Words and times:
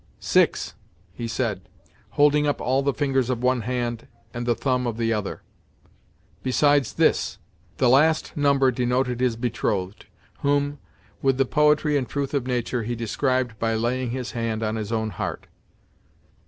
"Six" 0.19 0.73
he 1.13 1.27
said, 1.27 1.69
holding 2.17 2.47
up 2.47 2.59
all 2.59 2.81
the 2.81 2.91
fingers 2.91 3.29
of 3.29 3.43
one 3.43 3.61
hand, 3.61 4.07
and 4.33 4.47
the 4.47 4.55
thumb 4.55 4.87
of 4.87 4.97
the 4.97 5.13
other, 5.13 5.43
"besides 6.41 6.93
this." 6.93 7.37
The 7.77 7.87
last 7.87 8.35
number 8.35 8.71
denoted 8.71 9.19
his 9.19 9.35
betrothed, 9.35 10.07
whom, 10.39 10.79
with 11.21 11.37
the 11.37 11.45
poetry 11.45 11.97
and 11.97 12.09
truth 12.09 12.33
of 12.33 12.47
nature, 12.47 12.81
he 12.81 12.95
described 12.95 13.59
by 13.59 13.75
laying 13.75 14.09
his 14.09 14.31
hand 14.31 14.63
on 14.63 14.75
his 14.75 14.91
own 14.91 15.11
heart. 15.11 15.45